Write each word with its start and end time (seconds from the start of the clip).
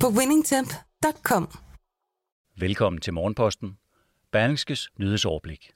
på 0.00 0.08
winningtemp.com. 0.08 1.48
Velkommen 2.58 3.00
til 3.00 3.12
Morgenposten. 3.12 3.76
Berlingskes 4.32 4.88
nyhedsoverblik. 4.98 5.70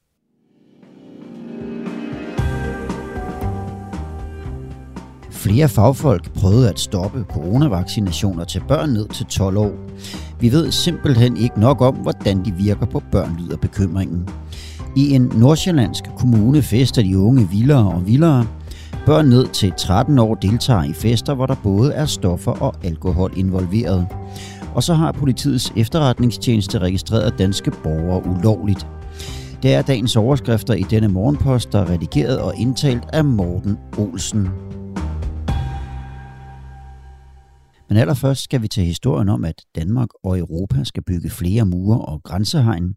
Flere 5.30 5.68
fagfolk 5.68 6.34
prøvede 6.34 6.68
at 6.68 6.80
stoppe 6.80 7.24
coronavaccinationer 7.30 8.44
til 8.44 8.62
børn 8.68 8.90
ned 8.90 9.08
til 9.08 9.26
12 9.26 9.56
år. 9.56 9.72
Vi 10.40 10.52
ved 10.52 10.70
simpelthen 10.70 11.36
ikke 11.36 11.60
nok 11.60 11.80
om, 11.80 11.94
hvordan 11.94 12.44
de 12.44 12.52
virker 12.52 12.86
på 12.86 13.02
børn, 13.12 13.36
lyder 13.36 13.56
bekymringen. 13.56 14.28
I 14.96 15.10
en 15.10 15.22
nordsjællandsk 15.22 16.04
kommune 16.18 16.62
fester 16.62 17.02
de 17.02 17.18
unge 17.18 17.48
vildere 17.50 17.92
og 17.92 18.06
vildere. 18.06 18.46
Børn 19.06 19.28
ned 19.28 19.46
til 19.46 19.72
13 19.76 20.18
år 20.18 20.34
deltager 20.34 20.82
i 20.82 20.92
fester, 20.92 21.34
hvor 21.34 21.46
der 21.46 21.54
både 21.62 21.92
er 21.92 22.06
stoffer 22.06 22.52
og 22.52 22.74
alkohol 22.84 23.32
involveret. 23.36 24.06
Og 24.74 24.82
så 24.82 24.94
har 24.94 25.12
politiets 25.12 25.72
efterretningstjeneste 25.76 26.78
registreret 26.78 27.38
danske 27.38 27.70
borgere 27.70 28.26
ulovligt. 28.26 28.86
Det 29.62 29.74
er 29.74 29.82
dagens 29.82 30.16
overskrifter 30.16 30.74
i 30.74 30.82
denne 30.82 31.08
morgenpost, 31.08 31.72
der 31.72 31.78
er 31.78 31.90
redigeret 31.90 32.40
og 32.40 32.54
indtalt 32.56 33.04
af 33.12 33.24
Morten 33.24 33.78
Olsen. 33.98 34.48
Men 37.88 37.98
allerførst 37.98 38.42
skal 38.42 38.62
vi 38.62 38.68
til 38.68 38.84
historien 38.84 39.28
om, 39.28 39.44
at 39.44 39.62
Danmark 39.74 40.08
og 40.24 40.38
Europa 40.38 40.84
skal 40.84 41.02
bygge 41.02 41.30
flere 41.30 41.66
mure 41.66 42.00
og 42.00 42.22
grænsehegn. 42.22 42.94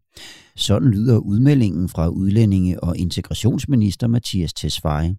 Sådan 0.55 0.89
lyder 0.89 1.17
udmeldingen 1.17 1.89
fra 1.89 2.07
udlændinge- 2.07 2.83
og 2.83 2.97
integrationsminister 2.97 4.07
Mathias 4.07 4.53
Tesfaye. 4.53 5.15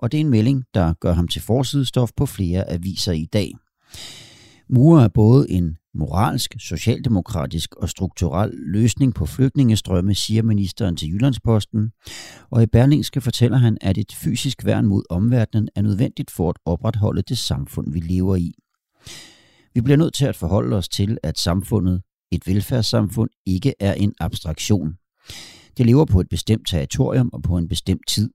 Og 0.00 0.12
det 0.12 0.18
er 0.18 0.24
en 0.24 0.30
melding, 0.30 0.64
der 0.74 0.94
gør 1.00 1.12
ham 1.12 1.28
til 1.28 1.42
forsidestof 1.42 2.10
på 2.16 2.26
flere 2.26 2.70
aviser 2.70 3.12
i 3.12 3.24
dag. 3.24 3.52
Mure 4.68 5.04
er 5.04 5.08
både 5.08 5.50
en 5.50 5.76
moralsk, 5.94 6.54
socialdemokratisk 6.58 7.74
og 7.74 7.88
strukturel 7.88 8.50
løsning 8.54 9.14
på 9.14 9.26
flygtningestrømme, 9.26 10.14
siger 10.14 10.42
ministeren 10.42 10.96
til 10.96 11.08
Jyllandsposten. 11.12 11.90
Og 12.50 12.62
i 12.62 12.66
Berlingske 12.66 13.20
fortæller 13.20 13.58
han, 13.58 13.78
at 13.80 13.98
et 13.98 14.12
fysisk 14.12 14.64
værn 14.64 14.86
mod 14.86 15.02
omverdenen 15.10 15.68
er 15.74 15.82
nødvendigt 15.82 16.30
for 16.30 16.48
at 16.48 16.56
opretholde 16.64 17.22
det 17.22 17.38
samfund, 17.38 17.92
vi 17.92 18.00
lever 18.00 18.36
i. 18.36 18.52
Vi 19.74 19.80
bliver 19.80 19.96
nødt 19.96 20.14
til 20.14 20.24
at 20.24 20.36
forholde 20.36 20.76
os 20.76 20.88
til, 20.88 21.18
at 21.22 21.38
samfundet, 21.38 22.02
et 22.32 22.46
velfærdssamfund, 22.46 23.30
ikke 23.46 23.74
er 23.80 23.94
en 23.94 24.12
abstraktion. 24.20 24.94
Det 25.76 25.86
lever 25.86 26.04
på 26.04 26.20
et 26.20 26.28
bestemt 26.28 26.68
territorium 26.68 27.30
og 27.32 27.42
på 27.42 27.56
en 27.56 27.68
bestemt 27.68 28.08
tid. 28.08 28.30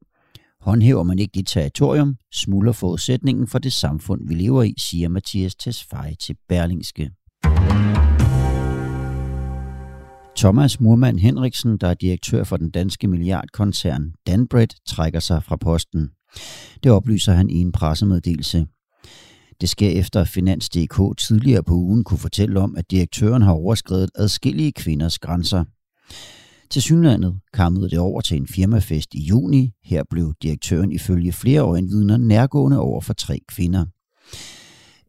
Håndhæver 0.65 1.03
man 1.03 1.19
ikke 1.19 1.31
dit 1.35 1.47
territorium, 1.47 2.15
smuldrer 2.33 2.73
forudsætningen 2.73 3.47
for 3.47 3.59
det 3.59 3.73
samfund, 3.73 4.27
vi 4.27 4.33
lever 4.33 4.63
i, 4.63 4.73
siger 4.77 5.09
Mathias 5.09 5.55
Tesfaye 5.55 6.15
til 6.15 6.35
Berlingske. 6.49 7.11
Thomas 10.37 10.79
Murmann 10.79 11.19
Henriksen, 11.19 11.77
der 11.77 11.87
er 11.87 11.93
direktør 11.93 12.43
for 12.43 12.57
den 12.57 12.71
danske 12.71 13.07
milliardkoncern 13.07 14.13
Danbred, 14.27 14.67
trækker 14.87 15.19
sig 15.19 15.43
fra 15.43 15.55
posten. 15.55 16.09
Det 16.83 16.91
oplyser 16.91 17.33
han 17.33 17.49
i 17.49 17.57
en 17.57 17.71
pressemeddelelse. 17.71 18.67
Det 19.61 19.69
sker 19.69 19.89
efter, 19.89 20.21
at 20.21 20.27
Finans.dk 20.27 21.17
tidligere 21.17 21.63
på 21.63 21.73
ugen 21.73 22.03
kunne 22.03 22.17
fortælle 22.17 22.59
om, 22.59 22.75
at 22.77 22.91
direktøren 22.91 23.41
har 23.41 23.53
overskrevet 23.53 24.09
adskillige 24.15 24.71
kvinders 24.71 25.19
grænser. 25.19 25.63
Til 26.69 26.81
synlandet 26.81 27.39
kammede 27.53 27.89
det 27.89 27.99
over 27.99 28.21
til 28.21 28.37
en 28.37 28.47
firmafest 28.47 29.13
i 29.13 29.23
juni. 29.23 29.71
Her 29.83 30.03
blev 30.09 30.33
direktøren 30.41 30.91
ifølge 30.91 31.31
flere 31.31 31.61
øjenvidner 31.61 32.17
nærgående 32.17 32.79
over 32.79 33.01
for 33.01 33.13
tre 33.13 33.39
kvinder. 33.47 33.85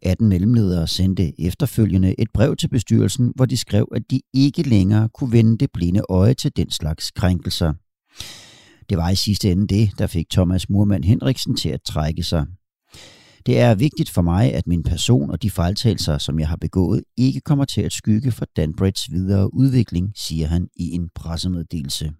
18 0.03 0.29
mellemledere 0.29 0.87
sendte 0.87 1.41
efterfølgende 1.41 2.21
et 2.21 2.29
brev 2.35 2.57
til 2.57 2.69
bestyrelsen, 2.69 3.33
hvor 3.35 3.45
de 3.47 3.57
skrev, 3.57 3.89
at 3.95 4.03
de 4.11 4.21
ikke 4.35 4.63
længere 4.63 5.09
kunne 5.09 5.33
vende 5.33 5.59
det 5.59 5.71
blinde 5.73 6.03
øje 6.09 6.35
til 6.35 6.53
den 6.57 6.71
slags 6.71 7.11
krænkelser. 7.11 7.73
Det 8.89 8.99
var 8.99 9.11
i 9.11 9.17
sidste 9.17 9.53
ende 9.53 9.67
det, 9.67 9.91
der 9.99 10.07
fik 10.07 10.31
Thomas 10.31 10.71
Murmann 10.71 11.05
Henriksen 11.05 11.57
til 11.57 11.69
at 11.69 11.81
trække 11.83 12.23
sig. 12.23 12.47
Det 13.47 13.61
er 13.61 13.75
vigtigt 13.75 14.11
for 14.11 14.23
mig, 14.23 14.55
at 14.55 14.67
min 14.67 14.83
person 14.83 15.31
og 15.31 15.43
de 15.43 15.51
fejltagelser, 15.51 16.19
som 16.19 16.39
jeg 16.39 16.49
har 16.49 16.57
begået, 16.57 17.03
ikke 17.17 17.41
kommer 17.41 17.65
til 17.65 17.81
at 17.83 17.93
skygge 17.93 18.33
for 18.33 18.47
Danbreds 18.57 19.13
videre 19.13 19.55
udvikling, 19.55 20.13
siger 20.17 20.47
han 20.47 20.69
i 20.77 20.91
en 20.91 21.09
pressemeddelelse. 21.15 22.13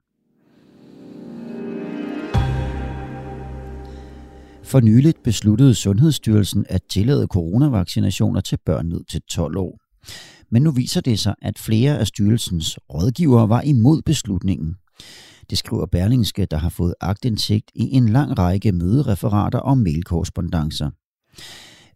For 4.65 4.81
nyligt 4.81 5.23
besluttede 5.23 5.75
Sundhedsstyrelsen 5.75 6.67
at 6.69 6.81
tillade 6.91 7.27
coronavaccinationer 7.27 8.41
til 8.41 8.59
børn 8.67 8.87
ned 8.87 9.05
til 9.11 9.23
12 9.31 9.57
år. 9.57 9.79
Men 10.51 10.63
nu 10.63 10.71
viser 10.71 11.01
det 11.01 11.19
sig, 11.19 11.35
at 11.43 11.59
flere 11.59 11.99
af 11.99 12.07
styrelsens 12.07 12.79
rådgivere 12.95 13.49
var 13.49 13.61
imod 13.61 14.03
beslutningen. 14.03 14.75
Det 15.51 15.59
skriver 15.59 15.87
Berlingske, 15.87 16.47
der 16.47 16.57
har 16.57 16.69
fået 16.69 16.95
agtindsigt 17.01 17.71
i 17.75 17.91
en 17.93 18.09
lang 18.09 18.39
række 18.39 18.73
mødereferater 18.73 19.59
og 19.59 19.79
mailkorrespondancer. 19.79 20.91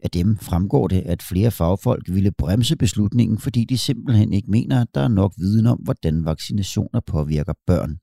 Af 0.02 0.10
dem 0.10 0.38
fremgår 0.38 0.88
det, 0.88 1.02
at 1.06 1.22
flere 1.22 1.50
fagfolk 1.50 2.04
ville 2.08 2.32
bremse 2.38 2.76
beslutningen, 2.76 3.38
fordi 3.38 3.64
de 3.64 3.78
simpelthen 3.78 4.32
ikke 4.32 4.50
mener, 4.50 4.80
at 4.80 4.88
der 4.94 5.00
er 5.00 5.08
nok 5.08 5.32
viden 5.38 5.66
om, 5.66 5.78
hvordan 5.78 6.24
vaccinationer 6.24 7.00
påvirker 7.06 7.52
børn. 7.66 7.96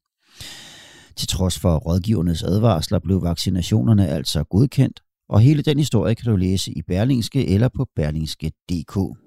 Til 1.15 1.27
trods 1.27 1.59
for 1.59 1.77
rådgivernes 1.77 2.43
advarsler 2.43 2.99
blev 2.99 3.23
vaccinationerne 3.23 4.07
altså 4.07 4.43
godkendt, 4.43 5.01
og 5.29 5.39
hele 5.39 5.61
den 5.61 5.77
historie 5.77 6.15
kan 6.15 6.31
du 6.31 6.35
læse 6.35 6.71
i 6.71 6.81
Berlingske 6.81 7.47
eller 7.47 7.69
på 7.75 7.87
berlingske.dk. 7.95 9.17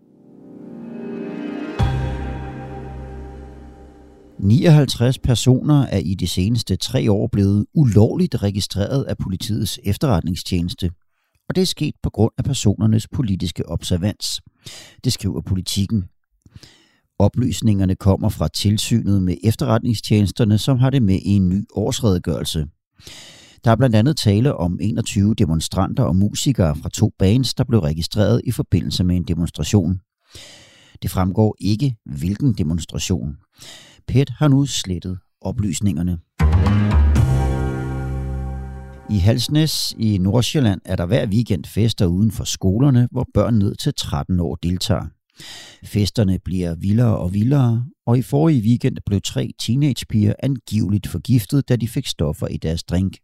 59 4.39 5.19
personer 5.19 5.87
er 5.87 5.99
i 5.99 6.15
de 6.15 6.27
seneste 6.27 6.77
tre 6.77 7.13
år 7.13 7.29
blevet 7.33 7.67
ulovligt 7.75 8.43
registreret 8.43 9.05
af 9.05 9.17
politiets 9.19 9.81
efterretningstjeneste, 9.85 10.91
og 11.51 11.57
det 11.57 11.63
er 11.63 11.67
sket 11.67 11.95
på 12.03 12.11
grund 12.11 12.33
af 12.39 12.45
personernes 12.45 13.09
politiske 13.09 13.69
observans. 13.69 14.41
Det 15.05 15.13
skriver 15.13 15.41
politikken. 15.41 16.05
Oplysningerne 17.19 17.95
kommer 17.95 18.29
fra 18.29 18.49
tilsynet 18.49 19.23
med 19.23 19.37
efterretningstjenesterne, 19.45 20.59
som 20.59 20.79
har 20.79 20.91
det 20.91 21.03
med 21.03 21.15
i 21.15 21.29
en 21.29 21.49
ny 21.49 21.65
årsredegørelse. 21.75 22.67
Der 23.65 23.71
er 23.71 23.77
blandt 23.77 23.97
andet 23.97 24.17
tale 24.17 24.57
om 24.57 24.79
21 24.83 25.35
demonstranter 25.35 26.05
og 26.05 26.17
musikere 26.17 26.77
fra 26.77 26.89
to 26.89 27.13
bands, 27.19 27.55
der 27.55 27.65
blev 27.65 27.81
registreret 27.81 28.41
i 28.45 28.51
forbindelse 28.51 29.05
med 29.05 29.17
en 29.17 29.25
demonstration. 29.25 30.01
Det 31.03 31.11
fremgår 31.11 31.57
ikke, 31.61 31.97
hvilken 32.05 32.53
demonstration. 32.53 33.37
PET 34.09 34.31
har 34.31 34.49
nu 34.49 34.67
slettet 34.67 35.19
oplysningerne. 35.41 36.19
I 39.11 39.19
Halsnæs 39.19 39.95
i 39.99 40.19
Nordsjælland 40.19 40.81
er 40.85 40.97
der 40.97 41.07
hver 41.07 41.27
weekend 41.27 41.65
fester 41.65 42.07
uden 42.07 42.31
for 42.31 42.45
skolerne, 42.45 43.09
hvor 43.11 43.27
børn 43.35 43.55
ned 43.55 43.75
til 43.75 43.93
13 43.97 44.41
år 44.41 44.55
deltager. 44.55 45.07
Festerne 45.85 46.39
bliver 46.45 46.75
vildere 46.75 47.17
og 47.17 47.35
vildere, 47.35 47.85
og 48.07 48.19
i 48.19 48.23
forrige 48.23 48.63
weekend 48.63 48.97
blev 49.07 49.21
tre 49.25 49.51
teenagepiger 49.61 50.35
angiveligt 50.43 51.07
forgiftet, 51.07 51.69
da 51.69 51.77
de 51.77 51.89
fik 51.89 52.07
stoffer 52.07 52.47
i 52.47 52.57
deres 52.57 52.83
drink. 52.83 53.17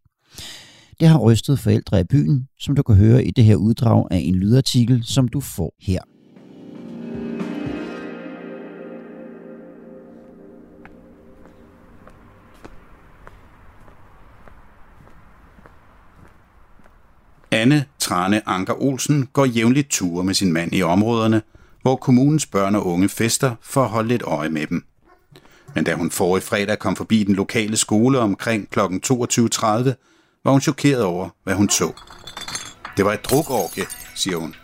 Det 1.01 1.09
har 1.09 1.19
rystet 1.19 1.59
forældre 1.59 2.01
i 2.01 2.05
byen, 2.05 2.49
som 2.61 2.77
du 2.77 2.83
kan 2.83 2.95
høre 2.97 3.25
i 3.25 3.31
det 3.31 3.45
her 3.45 3.57
uddrag 3.57 4.07
af 4.11 4.19
en 4.19 4.35
lydartikel, 4.35 5.05
som 5.05 5.29
du 5.29 5.41
får 5.41 5.75
her. 5.81 6.16
Anne 17.57 17.85
Trane 17.99 18.49
Anker 18.49 18.83
Olsen 18.83 19.29
går 19.33 19.45
jævnligt 19.45 19.91
ture 19.91 20.25
med 20.25 20.35
sin 20.35 20.53
mand 20.53 20.75
i 20.75 20.83
områderne, 20.83 21.43
hvor 21.83 21.97
kommunens 21.97 22.47
børn 22.47 22.75
og 22.75 22.87
unge 22.87 23.09
fester 23.09 23.55
for 23.63 23.83
at 23.83 23.89
holde 23.89 24.09
lidt 24.09 24.23
øje 24.23 24.49
med 24.49 24.67
dem. 24.67 24.85
Men 25.75 25.85
da 25.85 25.95
hun 25.95 26.11
forrige 26.11 26.45
fredag 26.45 26.79
kom 26.79 26.97
forbi 26.97 27.25
den 27.25 27.35
lokale 27.35 27.77
skole 27.77 28.19
omkring 28.19 28.71
kl. 28.71 28.81
22.30, 28.81 28.85
var 30.45 30.51
hun 30.51 30.61
chokeret 30.61 31.03
over, 31.03 31.29
hvad 31.45 31.55
hun 31.55 31.69
så. 31.69 31.93
Det 32.97 33.05
var 33.05 33.13
et 33.13 33.25
drukorgie, 33.25 33.85
siger 34.15 34.37
hun. 34.37 34.55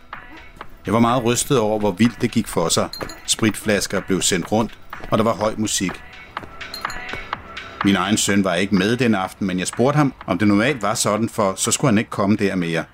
Jeg 0.87 0.95
var 0.95 1.01
meget 1.01 1.25
rystet 1.25 1.59
over, 1.59 1.79
hvor 1.79 1.91
vildt 1.91 2.21
det 2.21 2.31
gik 2.31 2.49
for 2.49 2.69
sig. 2.69 2.89
Spritflasker 3.27 4.01
blev 4.01 4.23
sendt 4.23 4.53
rundt, 4.53 4.79
og 5.11 5.19
der 5.19 5.25
var 5.25 5.35
høj 5.35 5.55
musik. 5.59 5.93
Min 7.85 7.97
egen 7.97 8.17
søn 8.17 8.45
var 8.45 8.55
ikke 8.55 8.75
med 8.75 8.97
den 8.97 9.15
aften, 9.15 9.47
men 9.47 9.59
jeg 9.59 9.67
spurgte 9.67 9.97
ham, 9.97 10.15
om 10.27 10.39
det 10.39 10.49
normalt 10.49 10.83
var 10.83 10.95
sådan, 10.95 11.29
for 11.29 11.55
så 11.55 11.71
skulle 11.71 11.89
han 11.89 11.99
ikke 11.99 12.11
komme 12.11 12.37
der 12.37 12.55
mere. 12.55 12.85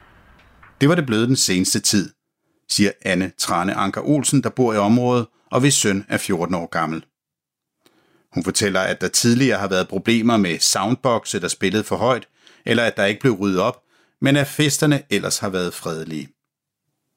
Det 0.81 0.89
var 0.89 0.95
det 0.95 1.07
blevet 1.07 1.29
den 1.29 1.37
seneste 1.37 1.81
tid, 1.81 2.11
siger 2.71 2.91
Anne 3.03 3.33
Trane 3.39 3.75
Anker 3.75 4.01
Olsen, 4.01 4.43
der 4.43 4.49
bor 4.49 4.73
i 4.73 4.77
området, 4.77 5.27
og 5.51 5.61
hvis 5.61 5.75
søn 5.75 6.05
er 6.09 6.17
14 6.17 6.55
år 6.55 6.67
gammel. 6.67 7.05
Hun 8.35 8.45
fortæller, 8.45 8.81
at 8.81 9.01
der 9.01 9.09
tidligere 9.09 9.59
har 9.59 9.69
været 9.69 9.89
problemer 9.89 10.37
med 10.37 10.59
soundboxe, 10.59 11.41
der 11.41 11.49
spillede 11.49 11.85
for 11.85 11.97
højt, 11.97 12.29
eller 12.67 12.85
at 12.85 12.97
der 12.97 13.05
ikke 13.05 13.21
blev 13.21 13.33
ryddet 13.33 13.61
op, 13.61 13.83
men 14.21 14.37
at 14.37 14.47
festerne 14.47 15.03
ellers 15.11 15.39
har 15.39 15.49
været 15.49 15.75
fredelige. 15.75 16.29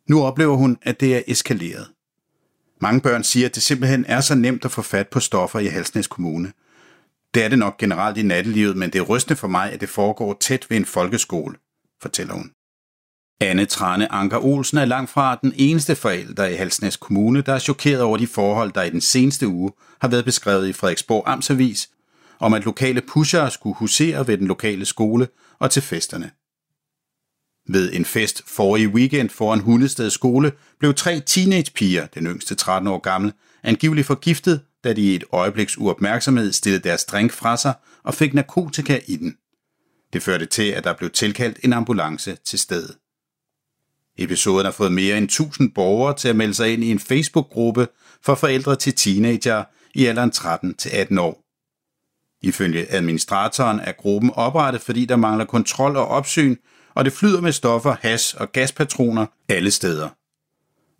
Nu 0.09 0.23
oplever 0.23 0.55
hun, 0.55 0.77
at 0.81 0.99
det 0.99 1.15
er 1.15 1.21
eskaleret. 1.27 1.87
Mange 2.81 3.01
børn 3.01 3.23
siger, 3.23 3.45
at 3.45 3.55
det 3.55 3.63
simpelthen 3.63 4.05
er 4.07 4.21
så 4.21 4.35
nemt 4.35 4.65
at 4.65 4.71
få 4.71 4.81
fat 4.81 5.07
på 5.07 5.19
stoffer 5.19 5.59
i 5.59 5.65
Halsnæs 5.65 6.07
Kommune. 6.07 6.51
Det 7.33 7.43
er 7.43 7.47
det 7.47 7.59
nok 7.59 7.77
generelt 7.77 8.17
i 8.17 8.21
nattelivet, 8.21 8.77
men 8.77 8.89
det 8.89 8.99
er 8.99 9.03
rystende 9.03 9.35
for 9.35 9.47
mig, 9.47 9.71
at 9.71 9.81
det 9.81 9.89
foregår 9.89 10.37
tæt 10.39 10.65
ved 10.69 10.77
en 10.77 10.85
folkeskole, 10.85 11.55
fortæller 12.01 12.33
hun. 12.33 12.51
Anne 13.41 13.65
Trane 13.65 14.11
Anker 14.11 14.37
Olsen 14.37 14.77
er 14.77 14.85
langt 14.85 15.09
fra 15.09 15.35
den 15.35 15.53
eneste 15.55 15.95
forælder 15.95 16.45
i 16.45 16.53
Halsnæs 16.53 16.97
Kommune, 16.97 17.41
der 17.41 17.53
er 17.53 17.59
chokeret 17.59 18.01
over 18.01 18.17
de 18.17 18.27
forhold, 18.27 18.71
der 18.71 18.83
i 18.83 18.89
den 18.89 19.01
seneste 19.01 19.47
uge 19.47 19.71
har 20.01 20.07
været 20.07 20.25
beskrevet 20.25 20.67
i 20.67 20.73
Frederiksborg 20.73 21.23
Amtsavis, 21.25 21.89
om 22.39 22.53
at 22.53 22.65
lokale 22.65 23.01
pushere 23.01 23.51
skulle 23.51 23.75
husere 23.75 24.27
ved 24.27 24.37
den 24.37 24.47
lokale 24.47 24.85
skole 24.85 25.27
og 25.59 25.71
til 25.71 25.81
festerne. 25.81 26.31
Ved 27.73 27.93
en 27.93 28.05
fest 28.05 28.43
forrige 28.47 28.89
weekend 28.89 29.29
foran 29.29 29.59
Hundested 29.59 30.09
skole 30.09 30.51
blev 30.79 30.93
tre 30.93 31.19
teenagepiger, 31.19 32.05
den 32.05 32.27
yngste 32.27 32.55
13 32.55 32.87
år 32.87 32.99
gammel, 32.99 33.33
angiveligt 33.63 34.07
forgiftet, 34.07 34.61
da 34.83 34.93
de 34.93 35.01
i 35.01 35.15
et 35.15 35.23
øjebliks 35.31 35.77
uopmærksomhed 35.77 36.51
stillede 36.51 36.83
deres 36.83 37.03
drink 37.03 37.31
fra 37.31 37.57
sig 37.57 37.73
og 38.03 38.13
fik 38.13 38.33
narkotika 38.33 38.99
i 39.07 39.15
den. 39.15 39.37
Det 40.13 40.23
førte 40.23 40.45
til, 40.45 40.63
at 40.63 40.83
der 40.83 40.93
blev 40.93 41.09
tilkaldt 41.09 41.59
en 41.63 41.73
ambulance 41.73 42.37
til 42.45 42.59
stedet. 42.59 42.95
Episoden 44.17 44.65
har 44.65 44.71
fået 44.71 44.91
mere 44.91 45.17
end 45.17 45.25
1000 45.25 45.71
borgere 45.73 46.15
til 46.15 46.27
at 46.27 46.35
melde 46.35 46.53
sig 46.53 46.73
ind 46.73 46.83
i 46.83 46.91
en 46.91 46.99
Facebook-gruppe 46.99 47.87
for 48.21 48.35
forældre 48.35 48.75
til 48.75 48.93
teenager 48.93 49.63
i 49.95 50.05
alderen 50.05 50.31
13 50.31 50.73
til 50.73 50.89
18 50.89 51.17
år. 51.17 51.43
Ifølge 52.41 52.91
administratoren 52.91 53.79
er 53.79 53.91
gruppen 53.91 54.31
oprettet, 54.35 54.81
fordi 54.81 55.05
der 55.05 55.15
mangler 55.15 55.45
kontrol 55.45 55.95
og 55.95 56.07
opsyn, 56.07 56.55
og 56.93 57.05
det 57.05 57.13
flyder 57.13 57.41
med 57.41 57.51
stoffer, 57.51 57.95
has 58.01 58.33
og 58.33 58.51
gaspatroner 58.51 59.25
alle 59.49 59.71
steder. 59.71 60.09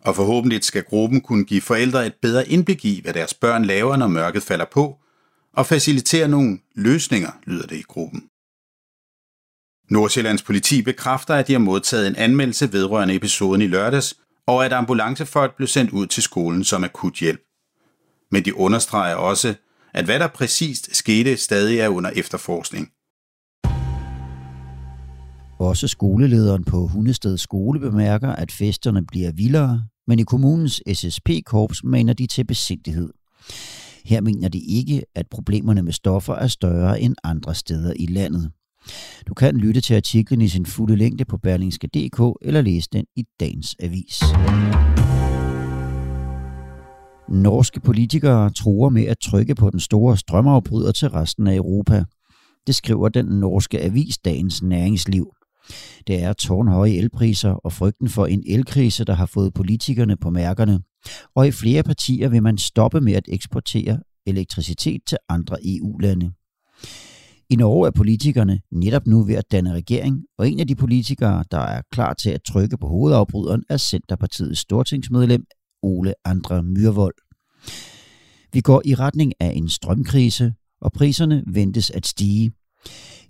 Og 0.04 0.16
forhåbentlig 0.16 0.64
skal 0.64 0.84
gruppen 0.84 1.20
kunne 1.20 1.44
give 1.44 1.60
forældre 1.60 2.06
et 2.06 2.14
bedre 2.22 2.48
indblik 2.48 2.84
i, 2.84 3.00
hvad 3.02 3.12
deres 3.12 3.34
børn 3.34 3.64
laver, 3.64 3.96
når 3.96 4.06
mørket 4.06 4.42
falder 4.42 4.64
på, 4.72 4.98
og 5.52 5.66
facilitere 5.66 6.28
nogle 6.28 6.58
løsninger, 6.74 7.30
lyder 7.46 7.66
det 7.66 7.76
i 7.76 7.82
gruppen. 7.82 8.28
Nordsjællands 9.90 10.42
politi 10.42 10.82
bekræfter, 10.82 11.34
at 11.34 11.48
de 11.48 11.52
har 11.52 11.60
modtaget 11.60 12.06
en 12.06 12.16
anmeldelse 12.16 12.72
vedrørende 12.72 13.14
episoden 13.14 13.62
i 13.62 13.66
lørdags, 13.66 14.14
og 14.46 14.64
at 14.64 14.72
ambulancefolk 14.72 15.56
blev 15.56 15.68
sendt 15.68 15.90
ud 15.90 16.06
til 16.06 16.22
skolen 16.22 16.64
som 16.64 16.84
akut 16.84 17.14
hjælp. 17.14 17.40
Men 18.30 18.44
de 18.44 18.56
understreger 18.56 19.14
også, 19.14 19.54
at 19.94 20.04
hvad 20.04 20.18
der 20.18 20.28
præcist 20.28 20.96
skete, 20.96 21.36
stadig 21.36 21.78
er 21.78 21.88
under 21.88 22.10
efterforskning. 22.10 22.90
Også 25.58 25.88
skolelederen 25.88 26.64
på 26.64 26.86
Hundested 26.86 27.38
skole 27.38 27.80
bemærker, 27.80 28.32
at 28.32 28.52
festerne 28.52 29.06
bliver 29.06 29.32
vildere, 29.32 29.84
men 30.06 30.18
i 30.18 30.22
kommunens 30.22 30.82
SSP-korps 30.92 31.84
mener 31.84 32.12
de 32.12 32.26
til 32.26 32.44
besindighed. 32.44 33.10
Her 34.04 34.20
mener 34.20 34.48
de 34.48 34.58
ikke, 34.58 35.02
at 35.14 35.26
problemerne 35.30 35.82
med 35.82 35.92
stoffer 35.92 36.34
er 36.34 36.46
større 36.46 37.00
end 37.00 37.14
andre 37.24 37.54
steder 37.54 37.92
i 37.96 38.06
landet. 38.06 38.50
Du 39.28 39.34
kan 39.34 39.56
lytte 39.56 39.80
til 39.80 39.94
artiklen 39.94 40.40
i 40.40 40.48
sin 40.48 40.66
fulde 40.66 40.96
længde 40.96 41.24
på 41.24 41.38
berlingske.dk 41.38 42.38
eller 42.42 42.60
læse 42.60 42.88
den 42.92 43.04
i 43.16 43.24
dagens 43.40 43.76
avis. 43.80 44.22
Norske 47.28 47.80
politikere 47.80 48.50
tror 48.50 48.88
med 48.88 49.04
at 49.04 49.18
trykke 49.18 49.54
på 49.54 49.70
den 49.70 49.80
store 49.80 50.16
strømafbryder 50.16 50.92
til 50.92 51.08
resten 51.08 51.46
af 51.46 51.56
Europa. 51.56 52.04
Det 52.66 52.74
skriver 52.74 53.08
den 53.08 53.26
norske 53.26 53.80
avis 53.80 54.18
Dagens 54.18 54.62
Næringsliv. 54.62 55.32
Det 56.06 56.22
er 56.22 56.32
tårnhøje 56.32 56.92
elpriser 56.92 57.50
og 57.50 57.72
frygten 57.72 58.08
for 58.08 58.26
en 58.26 58.42
elkrise, 58.46 59.04
der 59.04 59.14
har 59.14 59.26
fået 59.26 59.54
politikerne 59.54 60.16
på 60.16 60.30
mærkerne. 60.30 60.80
Og 61.34 61.48
i 61.48 61.50
flere 61.50 61.82
partier 61.82 62.28
vil 62.28 62.42
man 62.42 62.58
stoppe 62.58 63.00
med 63.00 63.12
at 63.12 63.28
eksportere 63.28 64.00
elektricitet 64.26 65.00
til 65.06 65.18
andre 65.28 65.56
EU-lande. 65.64 66.32
I 67.50 67.56
Norge 67.56 67.86
er 67.86 67.90
politikerne 67.90 68.60
netop 68.70 69.06
nu 69.06 69.22
ved 69.22 69.34
at 69.34 69.52
danne 69.52 69.72
regering, 69.72 70.22
og 70.38 70.50
en 70.50 70.60
af 70.60 70.66
de 70.66 70.74
politikere, 70.74 71.44
der 71.50 71.58
er 71.58 71.82
klar 71.92 72.14
til 72.14 72.30
at 72.30 72.40
trykke 72.48 72.76
på 72.76 72.88
hovedafbryderen, 72.88 73.62
er 73.68 73.76
Centerpartiets 73.76 74.60
stortingsmedlem 74.60 75.44
Ole 75.82 76.14
Andre 76.24 76.62
Myrvold. 76.62 77.14
Vi 78.52 78.60
går 78.60 78.82
i 78.84 78.94
retning 78.94 79.32
af 79.40 79.52
en 79.56 79.68
strømkrise, 79.68 80.54
og 80.80 80.92
priserne 80.92 81.44
ventes 81.46 81.90
at 81.90 82.06
stige. 82.06 82.52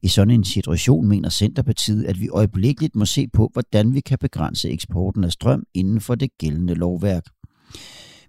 I 0.03 0.09
sådan 0.09 0.31
en 0.31 0.45
situation 0.45 1.09
mener 1.09 1.29
Centerpartiet, 1.29 2.05
at 2.05 2.21
vi 2.21 2.29
øjeblikkeligt 2.29 2.97
må 2.97 3.05
se 3.05 3.29
på, 3.33 3.51
hvordan 3.53 3.95
vi 3.95 4.01
kan 4.01 4.19
begrænse 4.19 4.71
eksporten 4.71 5.25
af 5.25 5.33
strøm 5.33 5.63
inden 5.75 6.01
for 6.01 6.15
det 6.15 6.39
gældende 6.39 6.75
lovværk. 6.75 7.25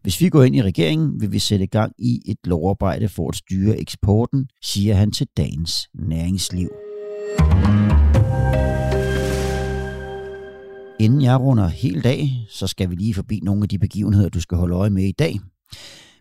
Hvis 0.01 0.21
vi 0.21 0.29
går 0.29 0.43
ind 0.43 0.55
i 0.55 0.61
regeringen, 0.61 1.21
vil 1.21 1.31
vi 1.31 1.39
sætte 1.39 1.67
gang 1.67 1.93
i 1.99 2.21
et 2.25 2.37
lovarbejde 2.43 3.09
for 3.09 3.29
at 3.29 3.35
styre 3.35 3.79
eksporten, 3.79 4.47
siger 4.61 4.95
han 4.95 5.11
til 5.11 5.27
dagens 5.37 5.87
næringsliv. 5.93 6.69
Inden 10.99 11.21
jeg 11.21 11.39
runder 11.39 11.67
helt 11.67 12.05
af, 12.05 12.29
så 12.49 12.67
skal 12.67 12.89
vi 12.89 12.95
lige 12.95 13.13
forbi 13.13 13.39
nogle 13.43 13.63
af 13.63 13.69
de 13.69 13.79
begivenheder, 13.79 14.29
du 14.29 14.41
skal 14.41 14.57
holde 14.57 14.75
øje 14.75 14.89
med 14.89 15.03
i 15.03 15.11
dag. 15.11 15.39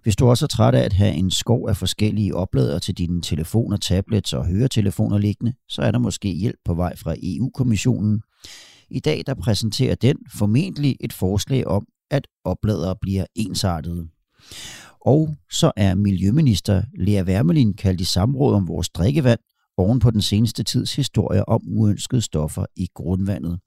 Hvis 0.03 0.17
du 0.17 0.27
også 0.27 0.45
er 0.45 0.49
træt 0.49 0.75
af 0.75 0.83
at 0.83 0.93
have 0.93 1.15
en 1.15 1.31
skov 1.31 1.69
af 1.69 1.77
forskellige 1.77 2.35
opladere 2.35 2.81
til 2.81 2.99
dine 2.99 3.23
telefoner, 3.23 3.77
tablets 3.77 4.33
og 4.33 4.47
høretelefoner 4.47 5.19
liggende, 5.19 5.55
så 5.69 5.83
er 5.83 5.91
der 5.91 5.99
måske 5.99 6.29
hjælp 6.29 6.59
på 6.65 6.75
vej 6.75 6.97
fra 6.97 7.15
EU-kommissionen. 7.23 8.23
I 8.91 9.01
dag 9.01 9.23
der 9.27 9.35
præsenterer 9.35 9.95
den 9.95 10.17
formentlig 10.35 10.97
et 11.01 11.13
forslag 11.13 11.67
om, 11.67 11.87
at 12.11 12.27
opladere 12.45 12.97
bliver 13.01 13.25
ensartede. 13.35 14.09
Og 15.01 15.37
så 15.51 15.73
er 15.77 15.95
Miljøminister 15.95 16.83
Lea 16.99 17.23
Wermelin 17.23 17.75
kaldt 17.75 18.01
i 18.01 18.05
samråd 18.05 18.55
om 18.55 18.69
vores 18.69 18.89
drikkevand 18.89 19.41
oven 19.77 19.99
på 19.99 20.11
den 20.11 20.23
seneste 20.23 20.63
tids 20.63 20.97
historie 20.97 21.49
om 21.49 21.61
uønskede 21.67 22.23
stoffer 22.23 22.67
i 22.77 22.89
grundvandet. 22.95 23.61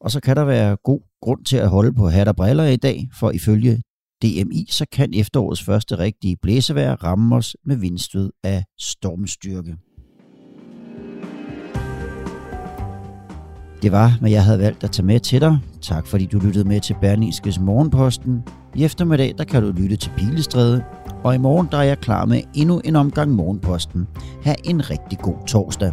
Og 0.00 0.10
så 0.10 0.20
kan 0.20 0.36
der 0.36 0.44
være 0.44 0.76
god 0.84 1.00
grund 1.22 1.44
til 1.44 1.56
at 1.56 1.68
holde 1.68 1.92
på 1.92 2.08
hat 2.08 2.28
og 2.28 2.36
briller 2.36 2.64
i 2.64 2.76
dag, 2.76 3.08
for 3.12 3.30
ifølge 3.30 3.82
DMI, 4.24 4.66
så 4.70 4.86
kan 4.92 5.14
efterårets 5.14 5.62
første 5.62 5.98
rigtige 5.98 6.36
blæsevejr 6.42 7.04
ramme 7.04 7.36
os 7.36 7.56
med 7.66 7.76
vindstød 7.76 8.30
af 8.44 8.64
stormstyrke. 8.80 9.76
Det 13.82 13.92
var, 13.92 14.16
hvad 14.20 14.30
jeg 14.30 14.44
havde 14.44 14.58
valgt 14.58 14.84
at 14.84 14.90
tage 14.90 15.06
med 15.06 15.20
til 15.20 15.40
dig. 15.40 15.58
Tak 15.82 16.06
fordi 16.06 16.26
du 16.26 16.38
lyttede 16.38 16.68
med 16.68 16.80
til 16.80 16.96
Berlingskes 17.00 17.60
Morgenposten. 17.60 18.42
I 18.74 18.84
eftermiddag 18.84 19.34
der 19.38 19.44
kan 19.44 19.62
du 19.62 19.70
lytte 19.70 19.96
til 19.96 20.10
Pilestræde, 20.16 20.84
og 21.24 21.34
i 21.34 21.38
morgen 21.38 21.68
der 21.70 21.78
er 21.78 21.82
jeg 21.82 21.98
klar 21.98 22.24
med 22.24 22.42
endnu 22.54 22.80
en 22.84 22.96
omgang 22.96 23.32
Morgenposten. 23.32 24.06
Ha' 24.42 24.54
en 24.64 24.90
rigtig 24.90 25.18
god 25.18 25.46
torsdag. 25.46 25.92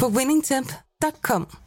på 0.00 0.08
winningtemp.com. 0.08 1.63